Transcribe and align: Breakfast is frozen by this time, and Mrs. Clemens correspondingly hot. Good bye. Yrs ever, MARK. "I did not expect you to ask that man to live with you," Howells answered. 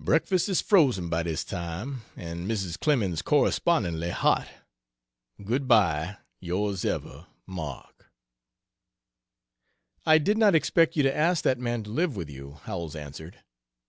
Breakfast 0.00 0.48
is 0.48 0.60
frozen 0.60 1.08
by 1.08 1.22
this 1.22 1.44
time, 1.44 2.02
and 2.16 2.50
Mrs. 2.50 2.76
Clemens 2.76 3.22
correspondingly 3.22 4.10
hot. 4.10 4.48
Good 5.44 5.68
bye. 5.68 6.16
Yrs 6.42 6.84
ever, 6.84 7.28
MARK. 7.46 8.06
"I 10.04 10.18
did 10.18 10.38
not 10.38 10.56
expect 10.56 10.96
you 10.96 11.04
to 11.04 11.16
ask 11.16 11.44
that 11.44 11.60
man 11.60 11.84
to 11.84 11.90
live 11.90 12.16
with 12.16 12.28
you," 12.28 12.54
Howells 12.64 12.96
answered. 12.96 13.44